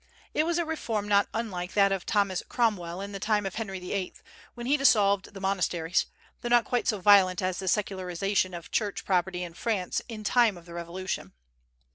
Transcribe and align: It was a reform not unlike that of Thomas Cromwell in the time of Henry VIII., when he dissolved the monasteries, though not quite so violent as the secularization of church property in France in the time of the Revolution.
It 0.33 0.45
was 0.47 0.57
a 0.57 0.65
reform 0.65 1.07
not 1.07 1.27
unlike 1.31 1.73
that 1.73 1.91
of 1.91 2.07
Thomas 2.07 2.41
Cromwell 2.49 3.01
in 3.01 3.11
the 3.11 3.19
time 3.19 3.45
of 3.45 3.53
Henry 3.53 3.77
VIII., 3.77 4.15
when 4.55 4.65
he 4.65 4.75
dissolved 4.75 5.35
the 5.35 5.39
monasteries, 5.39 6.07
though 6.41 6.49
not 6.49 6.65
quite 6.65 6.87
so 6.87 6.99
violent 6.99 7.39
as 7.39 7.59
the 7.59 7.67
secularization 7.67 8.55
of 8.55 8.71
church 8.71 9.05
property 9.05 9.43
in 9.43 9.53
France 9.53 10.01
in 10.09 10.23
the 10.23 10.29
time 10.31 10.57
of 10.57 10.65
the 10.65 10.73
Revolution. 10.73 11.33